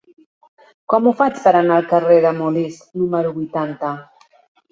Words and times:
Com 0.93 1.09
ho 1.09 1.13
faig 1.19 1.35
per 1.43 1.51
anar 1.59 1.75
al 1.75 1.85
carrer 1.91 2.17
de 2.25 2.31
Molist 2.39 2.87
número 3.01 3.35
vuitanta? 3.39 3.93